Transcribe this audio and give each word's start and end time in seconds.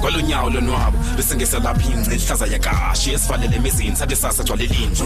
kwalonyawo 0.00 0.50
lonwabo 0.50 0.98
besengesa 1.16 1.58
lapha 1.58 1.90
ingce 1.92 2.14
ihlaza 2.16 2.46
yakashi 2.46 3.12
esivalele 3.12 3.56
emizini 3.56 3.96
sathi 3.96 4.16
sasa 4.16 4.42
gcwale 4.44 4.66
linje 4.66 5.04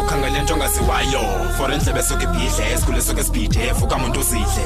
ukhanga 0.00 0.28
le 0.30 0.42
nto 0.42 0.54
ongaziwayo 0.54 1.22
for 1.56 1.72
endlebe 1.72 2.00
esuke 2.00 2.24
ibhidle 2.24 2.72
esikhule 2.72 2.98
esuke 2.98 3.20
esibhide 3.20 3.72
vuka 3.72 3.98
muntu 3.98 4.20
uzidle 4.20 4.64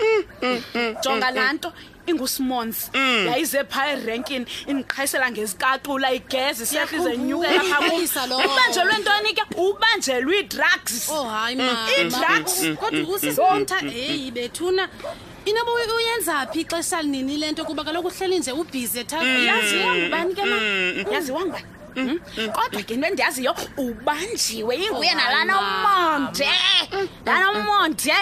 mm, 0.00 0.22
mm, 0.42 0.62
mm, 0.74 0.94
jonga 1.04 1.30
laa 1.30 1.52
nto 1.52 1.72
ingusimons 2.10 2.90
mm. 2.94 3.26
yayize 3.26 3.64
phaa 3.64 3.86
erenkini 3.92 4.46
indiqhayisela 4.66 5.30
ngezikatula 5.30 6.08
igezi 6.18 6.64
siyahlize 6.70 7.12
nyukeubanjelwe 7.28 8.94
ntoni 9.02 9.30
ke 9.38 9.44
ubanjelwe 9.66 10.34
ii-drugs 10.40 10.94
oh, 11.12 11.26
ii-drugs 11.48 12.62
mm, 12.62 12.68
mm, 12.68 12.76
kodwa 12.80 13.00
ukusisonta 13.04 13.76
eyi 14.02 14.30
bethuna 14.36 14.84
inoba 15.48 15.70
uyenza 15.98 16.34
phi 16.52 16.60
ixesha 16.60 17.02
linini 17.02 17.36
le 17.40 17.46
nto 17.52 17.64
kuba 17.64 17.82
kaloku 17.84 18.08
uhleli 18.08 18.38
nje 18.38 18.52
ubhize 18.52 19.04
thayaziwangubani 19.04 20.32
ke 20.34 20.42
yaziwangubani 21.14 21.64
hmm? 21.94 22.18
kodwa 22.56 22.82
ke 22.86 22.94
into 22.94 23.06
endiyaziyo 23.06 23.54
ubanjiwe 23.76 24.72
inguye 24.76 25.12
oh, 25.12 25.14
nalanomonde 25.18 26.48
lanomonde 27.26 28.14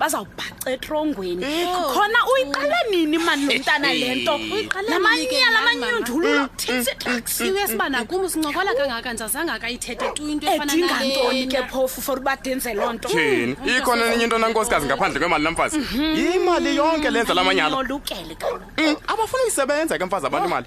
bazawubhaca 0.00 0.68
eh. 0.70 0.74
etrongweni 0.74 1.46
khona 1.92 2.20
uyiqale 2.32 2.78
nini 2.90 3.18
mani 3.18 3.58
lo 3.58 3.76
le 3.78 4.14
nto 4.14 4.34
eh. 4.36 4.68
lamanyala 4.88 5.58
amanyundululo 5.60 6.34
eh, 6.34 6.48
thisitrakisiwe 6.56 7.60
esiba 7.64 7.88
nakum 7.88 8.28
sincokola 8.28 8.74
kangaka 8.74 9.12
ndizazangakayithethe 9.12 10.08
tu 10.16 10.28
into 10.28 10.46
edinga 10.46 10.96
ntoni 11.04 11.46
ke 11.46 11.62
phofu 11.70 12.00
for 12.00 12.18
uba 12.18 12.36
loo 12.74 12.92
nto 12.92 13.08
thini 13.08 13.56
ikhona 13.76 14.10
nenye 14.10 14.24
into 14.24 14.38
nankosikazi 14.38 14.86
ngaphandle 14.86 15.18
kwemali 15.20 15.44
lamfazi 15.44 15.78
mhm. 15.78 16.14
yimali 16.16 16.76
yonke 16.76 17.10
lenza 17.10 17.34
lamanyala 17.34 17.70
mm, 17.70 17.76
olukele 17.76 18.34
kaloku 18.34 18.66
mm, 18.78 18.96
abafuna 19.06 19.42
uyisebenza 19.42 19.98
ke 19.98 20.04
mfazi 20.04 20.26
abantu 20.26 20.44
oh. 20.46 20.48
imali 20.50 20.66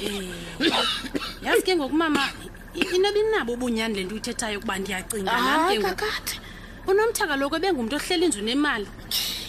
mm, 0.00 0.32
yazi 1.44 1.62
ke 1.62 1.76
ngoku 1.76 1.94
inoba 2.94 3.18
inabo 3.24 3.50
ubunyani 3.56 3.94
le 3.96 4.02
nto 4.04 4.12
uyithethayo 4.14 4.56
ukuba 4.58 4.76
ndiyacinga 4.80 5.30
ah, 5.34 5.42
nam 5.46 5.60
ke 5.70 5.74
ngokathi 5.80 6.36
unomthaka 6.90 7.34
loko 7.40 7.54
ebengumntu 7.58 7.94
ohleli 7.98 8.24
nzunemali 8.30 8.86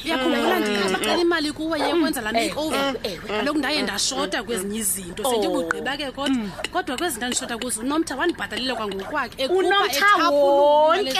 uyakhumbula 0.05 0.55
mm. 0.55 0.61
ndikhabaqela 0.61 1.17
imali 1.21 1.51
kuwe 1.51 1.79
yekwenza 1.79 2.21
mm. 2.21 2.23
laa 2.25 2.33
makeover 2.43 2.79
eh, 2.79 2.93
eh, 3.03 3.11
eh. 3.13 3.19
kaloku 3.37 3.57
ndaye 3.59 3.81
ndashota 3.81 4.43
kwezinye 4.43 4.79
izinto 4.79 5.23
sendibugqiba 5.29 5.97
ke 5.97 6.11
kodwa 6.11 6.29
mm. 6.29 6.51
kodwa 6.73 6.97
kwezinto 6.97 7.25
andishota 7.25 7.57
kuzo 7.57 7.81
unomtha 7.81 8.15
wandibhatalile 8.15 8.73
kwangokwakhe 8.75 9.47
unomtha 9.47 10.29
wonke 10.31 11.19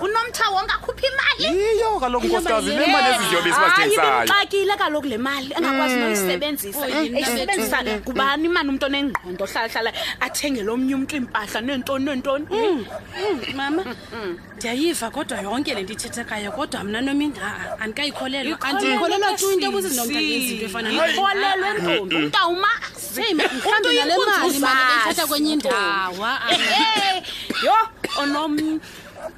unomtha 0.00 0.44
wonke 0.50 0.72
akhuphe 0.74 1.06
imaliiyo 1.06 2.00
kaloku 2.00 2.26
nkosikazi 2.26 2.70
nemali 2.74 3.10
ezizyobeaxakile 3.14 4.76
kaloku 4.76 5.06
le 5.06 5.18
mali 5.18 5.54
engakwazi 5.56 5.96
noyisebenzisaisebenzisa 5.96 7.78
kubani 8.04 8.44
imani 8.44 8.68
umntu 8.68 8.86
onengqondo 8.86 9.44
ohlalahlala 9.44 9.92
athengele 10.20 10.70
omnye 10.70 10.94
umntu 10.94 11.16
iimpahla 11.16 11.60
neentoni 11.60 12.04
neentoni 12.04 12.46
hmm. 12.46 12.82
mama 13.54 13.84
ndiyayiva 14.56 15.10
kodwa 15.10 15.38
yonke 15.40 15.74
le 15.74 15.82
ndithethekayo 15.82 16.52
kodwa 16.52 16.84
mna 16.84 17.00
nomi 17.00 17.26
ndaa 17.26 17.76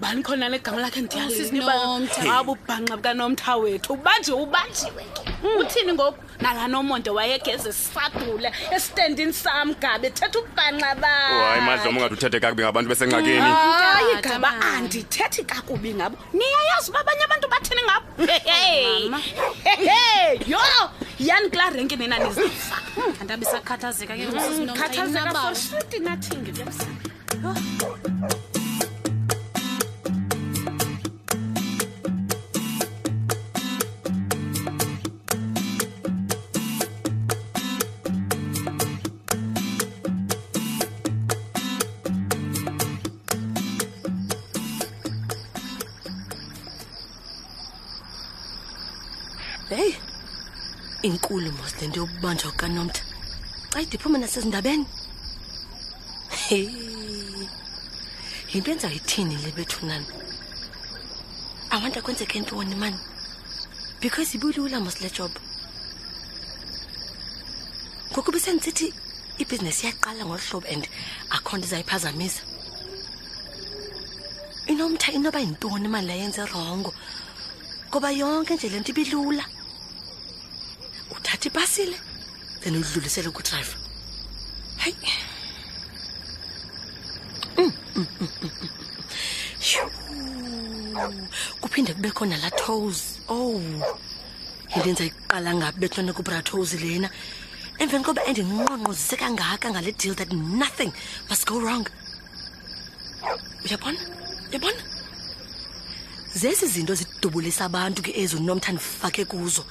banikhona 0.00 0.48
legama 0.48 0.78
lakhe 0.80 1.00
ndiyazinomtha 1.00 2.30
wabubhanxa 2.30 2.92
bukanomtha 2.96 3.56
wethu 3.62 3.92
ubanjiwe 3.94 4.38
ubanjiwe 4.44 5.02
ke 5.14 5.25
uthini 5.60 5.92
ngoku 5.92 6.18
nalanomonde 6.40 7.10
wayegeze 7.10 7.72
sisadula 7.72 8.50
estendini 8.76 9.32
sam 9.32 9.74
gabe 9.82 10.10
thetha 10.10 10.38
ubhanxa 10.40 10.88
oh, 10.94 11.00
bahayi 11.02 11.60
madloma 11.66 11.96
ungathi 12.00 12.14
uthethe 12.16 12.38
kakubi 12.40 12.62
ngabantu 12.62 12.88
besengxakeni 12.92 13.38
ah, 13.38 13.48
hayi 13.48 14.22
gaba 14.24 14.48
andithethi 14.74 15.42
kakubi 15.50 15.90
ngabo 15.98 16.16
niyayazi 16.36 16.88
uba 16.90 16.98
abanye 17.02 17.24
abantu 17.28 17.46
bathini 17.52 17.82
ngabo 17.88 18.06
yo 20.50 20.60
yani 21.18 21.46
kula 21.50 21.64
renki 21.70 21.96
nenanizifa 22.00 22.76
hmm, 22.96 23.12
andabisakhathazeka 23.22 24.14
ke 24.16 24.24
hmm, 24.26 24.68
khathazeka 24.78 25.32
for 25.42 25.54
shuti 25.64 25.98
nathingi 26.06 26.52
heyi 49.76 49.94
inkulu 51.08 51.50
mos 51.58 51.72
le 51.78 51.84
nto 51.88 51.96
yokubanjwa 52.00 52.50
kukanomnta 52.52 53.00
xa 53.72 53.78
idiphuma 53.84 54.16
nasezindabeni 54.18 54.84
hey. 56.48 56.64
yinto 58.52 58.68
yenza 58.72 58.88
ithini 58.98 59.36
le 59.42 59.50
bethu 59.56 59.80
nani 59.88 60.06
awanta 61.74 62.00
kwenzeke 62.04 62.36
ntoni 62.40 62.74
mani 62.82 62.98
because 64.00 64.30
ibulula 64.36 64.78
mos 64.84 64.96
le 65.02 65.08
job 65.16 65.32
ngokuba 68.12 68.38
sendisithi 68.44 68.86
ibhizinesi 69.42 69.82
iyaqala 69.86 70.22
ngolu 70.26 70.42
hlobo 70.48 70.66
and 70.72 70.84
akho 71.34 71.52
nto 71.56 71.66
izayiphazamisa 71.68 72.42
inomtha 74.72 75.08
inoba 75.16 75.38
yintoni 75.42 75.84
imali 75.90 76.06
layenze 76.08 76.42
rongo 76.52 76.90
ngoba 77.88 78.08
yonke 78.20 78.52
nje 78.56 78.68
le 78.72 78.78
nto 78.80 78.90
ibilula 78.94 79.44
ndipasile 81.46 81.96
then 82.62 82.74
udlulisele 82.76 83.30
kudrayiva 83.30 83.76
hayi 84.76 84.94
mm, 87.58 87.72
mm, 87.96 88.06
mm, 90.10 91.28
kuphinde 91.62 91.94
kube 91.94 92.10
khona 92.18 92.36
laa 92.42 92.50
toes 92.50 92.98
ow 93.28 93.56
oh. 93.56 93.62
indenza 94.76 95.04
iqala 95.10 95.50
ngabi 95.58 95.78
betlona 95.82 96.12
kubra 96.18 96.38
toes 96.48 96.70
lena 96.82 97.08
emveni 97.82 98.04
koba 98.06 98.24
endinqonqozise 98.30 99.16
kangaka 99.22 99.66
ngale 99.72 99.90
deal 100.00 100.14
that 100.18 100.30
nothing 100.60 100.92
must 101.30 101.44
go 101.50 101.56
wrong 101.62 101.86
uyabona 103.64 104.00
uyabona 104.50 104.82
zesi 106.40 106.66
zinto 106.74 106.94
zidubulisa 107.00 107.62
abantu 107.70 108.00
ke 108.06 108.10
ezi 108.22 108.34
unomthandifake 108.40 109.22
kuzo 109.32 109.62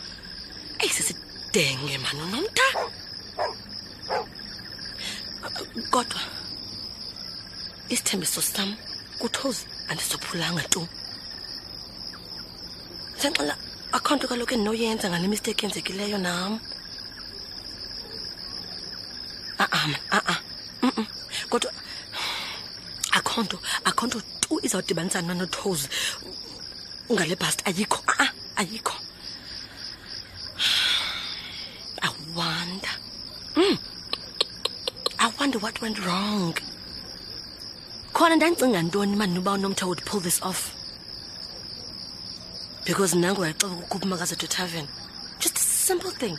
eyi 0.84 0.92
sesi 1.00 1.16
Dengue 1.56 1.98
man 2.04 2.22
unamta 2.24 2.66
kodwa 5.90 6.20
isithembiso 7.90 8.42
sam 8.54 8.70
kuthozi 9.22 9.62
andisophulanga 9.90 10.64
tu 10.72 10.82
senxela 13.22 13.56
akho 13.96 14.12
nto 14.16 14.26
kaloku 14.30 14.52
endinoyenza 14.56 15.06
ngale 15.10 15.28
misteki 15.32 15.62
yenzekileyo 15.64 16.18
nam 16.28 16.52
a-a 19.64 19.80
mna 19.88 20.00
a-a 20.18 20.36
mm 20.84 21.08
kodwa 21.52 21.72
mm. 21.74 22.20
akho 23.18 23.38
nto 23.44 23.58
akho 23.90 24.04
nto 24.08 24.20
tu 24.44 24.52
izawudibanisana 24.66 25.34
nothozi 25.42 25.88
ngale 27.14 27.36
bhasti 27.42 27.64
ayikho 27.70 28.00
a 28.04 28.06
ayiko. 28.12 28.36
ayikho 28.62 28.94
ah, 28.94 29.00
ah, 29.00 29.05
wonder 35.56 35.60
what 35.64 35.82
went 35.84 36.00
wrong. 36.06 36.44
khona 38.18 38.36
ndancinga 38.40 38.80
ntoni 38.86 39.16
mani 39.20 39.36
uba 39.42 39.52
unomtha 39.58 39.86
would 39.90 40.04
pull 40.10 40.20
this 40.28 40.40
off 40.50 40.62
because 42.88 43.12
nango 43.22 43.42
wayexoka 43.44 43.76
ukukhupha 43.84 44.06
umakazi 44.08 44.36
to 44.42 44.48
tavern 44.56 44.88
just 45.42 45.56
a 45.58 45.60
simple 45.88 46.12
thing 46.22 46.38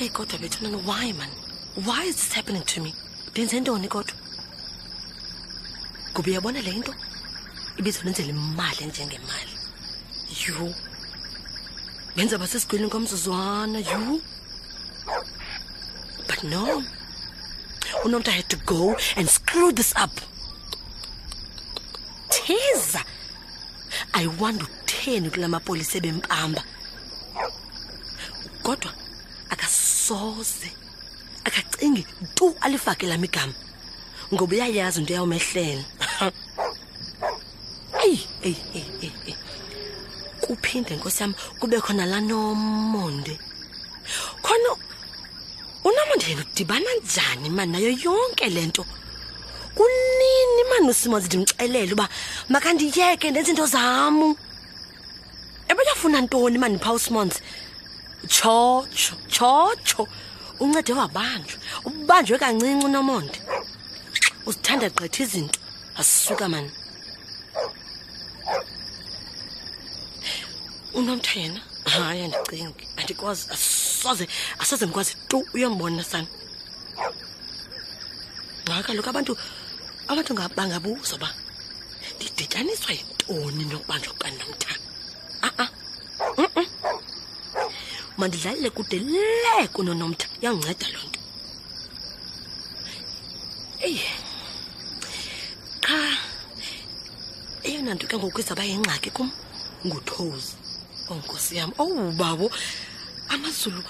eyi 0.00 0.08
kodwa 0.16 0.38
bethu 0.42 0.58
nani 0.64 0.76
why 0.88 1.06
man 1.20 1.30
why 1.86 2.00
is 2.10 2.16
this 2.20 2.32
happening 2.38 2.64
to 2.72 2.78
me 2.84 2.90
ndenze 3.30 3.54
ntoni 3.60 3.88
kodwa 3.94 4.14
kuba 6.14 6.28
uyabona 6.30 6.58
le 6.66 6.70
nto 6.80 6.92
ibizondenzela 7.78 8.28
imali 8.36 8.84
njengemali 8.86 9.52
yhu 10.46 10.74
benza 12.16 12.38
basesigwilini 12.38 12.90
kwamzuzwana 12.90 13.78
yhu 13.92 14.20
No. 16.42 16.82
Unomta 18.04 18.28
had 18.32 18.48
to 18.48 18.56
go 18.56 18.96
and 19.16 19.28
screw 19.28 19.70
this 19.72 19.94
up. 19.96 20.10
Teza. 22.30 23.02
I 24.14 24.26
wonder 24.26 24.64
utheni 24.64 25.30
kulamapolisa 25.30 26.00
bempamba. 26.00 26.62
Kodwa 28.62 28.92
akasoze 29.50 30.72
akacingi 31.44 32.06
tu 32.34 32.56
alifake 32.60 33.06
lamigama 33.06 33.52
ngoba 34.34 34.54
uyayazi 34.56 35.00
into 35.00 35.12
yawumehlela. 35.14 35.82
Ey, 38.04 38.18
ey, 38.42 38.54
ey, 38.74 38.86
ey. 39.02 39.10
ey. 39.26 39.34
kuphinde 40.40 40.96
nkosi 40.96 41.22
yami 41.22 41.34
kube 41.58 41.80
khona 41.80 42.06
la 42.06 42.20
nomonde 42.20 43.38
khona 44.42 44.81
ndiye 46.22 46.36
ndidibana 46.36 46.90
njani 47.02 47.50
manayo 47.50 47.90
yonke 48.04 48.46
le 48.48 48.66
nto 48.70 48.82
kunini 49.76 50.62
mani 50.70 50.86
usimonzi 50.92 51.26
ndimxelele 51.28 51.92
uba 51.96 52.06
makandiyeke 52.52 53.26
ndenza 53.30 53.50
iinto 53.50 53.66
zam 53.74 54.16
ebeyafuna 55.70 56.18
ntoni 56.24 56.56
mani 56.62 56.76
pha 56.84 56.90
usimonzi 56.98 57.38
tshotsho 58.32 59.12
tshotsho 59.32 60.02
uncede 60.62 60.92
wabanjwa 61.00 61.56
ubanjwe 61.88 62.36
kancinci 62.42 62.84
unomonde 62.88 63.36
uzithanda 64.48 64.86
gqitha 64.94 65.20
izinto 65.24 65.58
asisuka 66.00 66.44
mani 66.52 66.70
unomthayena 70.98 71.60
hayi 71.92 72.20
andicingi 72.24 72.82
andikwazi 73.00 73.44
asoze 74.02 74.26
asoze 74.62 74.84
ngikwazi 74.86 75.14
tu 75.30 75.38
uyombona 75.54 76.02
sana 76.10 76.26
ngaka 78.68 78.82
kaloku 78.88 79.08
abantu 79.12 79.32
abantu 80.10 80.32
bangabuzo 80.58 81.14
ba 81.22 81.28
ndidityaniswa 82.16 82.90
yintoni 82.96 83.64
nokubanjwa 83.70 84.10
kukani 84.14 84.36
nomtha 84.40 84.72
aa 85.48 85.68
mandidlalile 88.18 88.70
kude 88.76 88.98
le 88.98 89.68
kunonomtha 89.74 90.26
yangunceda 90.42 90.86
loo 90.94 91.06
nto 91.08 91.20
eyi 93.86 94.04
qha 95.84 95.96
eyona 97.66 97.92
nto 97.94 98.04
ke 98.10 98.14
ngoku 98.18 98.38
izawuba 98.42 98.64
yingxaki 98.68 99.10
kum 99.16 99.28
nguthozi 99.86 100.52
onkosi 101.10 101.52
yam 101.58 101.70
owu 101.82 102.02
babo 102.20 102.46
oh, 102.46 102.52
amazulu 103.36 103.82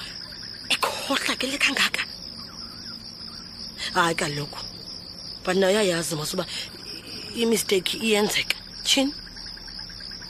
ekhohla 0.75 1.35
ke 1.41 1.47
lekhangaka 1.53 2.03
hayi 3.94 4.15
kaloku 4.21 4.61
bantna 5.44 5.67
uyayazi 5.73 6.15
masuba 6.21 6.44
imisteki 7.43 7.94
iyenzeka 8.06 8.56
tshini 8.87 9.12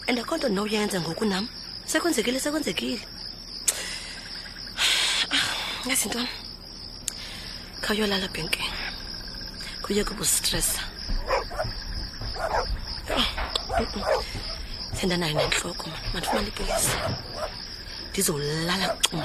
and 0.09 0.17
akho 0.21 0.35
nto 0.37 0.47
ndinowuyenza 0.49 0.97
ngoku 1.01 1.25
nam 1.33 1.45
sekwenzekile 1.91 2.39
sekwenzekile 2.45 3.01
ah, 5.37 5.45
yazi 5.89 6.07
nto 6.09 6.19
khawuyolala 7.85 8.27
bhenki 8.33 8.63
kuye 9.85 10.03
kubustressa 10.09 10.81
oh, 13.17 13.27
sendanayo 14.99 15.35
nentloko 15.39 15.87
mandifumana 16.13 16.49
ipolisi 16.53 16.93
ndizolala 18.13 18.89
cum 19.05 19.21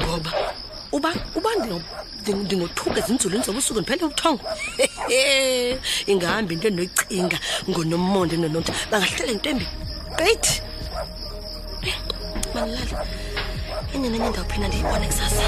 ngoba 0.00 0.30
uba 0.96 1.10
uba 1.38 1.50
ndingothuke 1.60 2.98
ezinzulwini 3.00 3.44
zobusuku 3.46 3.78
ndiphele 3.80 4.04
ubuthongo 4.08 4.44
ingahambi 6.10 6.52
into 6.54 6.66
endinoyicinga 6.68 7.38
ngonomonde 7.70 8.34
nonomnta 8.40 8.72
bangahlele 8.90 9.32
ntoembi 9.36 9.66
qithi 10.18 10.54
manilali 12.54 12.94
enyenenye 13.94 14.28
ndawuphinda 14.30 14.66
ndiyibone 14.68 15.06
kusasa 15.10 15.42